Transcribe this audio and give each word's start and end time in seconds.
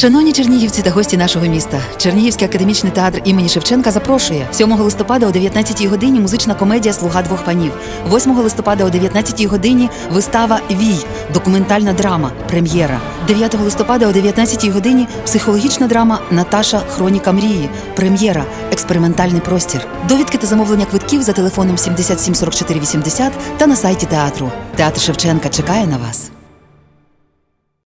Шановні 0.00 0.32
чернігівці 0.32 0.82
та 0.82 0.90
гості 0.90 1.16
нашого 1.16 1.46
міста, 1.46 1.80
Чернігівський 1.96 2.48
академічний 2.48 2.92
театр 2.92 3.20
імені 3.24 3.48
Шевченка 3.48 3.90
запрошує 3.90 4.46
7 4.52 4.72
листопада 4.72 5.26
о 5.26 5.30
19 5.30 5.84
годині 5.84 6.20
музична 6.20 6.54
комедія 6.54 6.94
Слуга 6.94 7.22
двох 7.22 7.44
панів. 7.44 7.72
8 8.12 8.36
листопада 8.36 8.84
о 8.84 8.90
19 8.90 9.44
годині 9.44 9.90
вистава 10.10 10.60
Вій, 10.70 10.98
документальна 11.34 11.92
драма, 11.92 12.32
прем'єра. 12.48 13.00
9 13.26 13.54
листопада 13.54 14.08
о 14.08 14.12
19 14.12 14.68
годині 14.68 15.06
психологічна 15.24 15.86
драма 15.86 16.20
Наташа 16.30 16.78
Хроніка 16.78 17.32
мрії, 17.32 17.68
прем'єра, 17.96 18.44
експериментальний 18.72 19.40
простір. 19.40 19.86
Довідки 20.08 20.38
та 20.38 20.46
замовлення 20.46 20.84
квитків 20.84 21.22
за 21.22 21.32
телефоном 21.32 21.78
77 21.78 22.34
44 22.34 22.80
80 22.80 23.32
та 23.56 23.66
на 23.66 23.76
сайті 23.76 24.06
театру. 24.06 24.52
Театр 24.76 25.00
Шевченка 25.00 25.48
чекає 25.48 25.86
на 25.86 25.96
вас. 25.96 26.30